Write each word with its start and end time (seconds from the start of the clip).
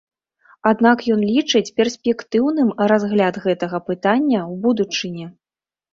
Аднак 0.69 1.03
ён 1.15 1.21
лічыць 1.33 1.73
перспектыўным 1.81 2.73
разгляд 2.93 3.35
гэтага 3.47 3.77
пытання 3.91 4.41
ў 4.51 4.63
будучыні. 4.65 5.25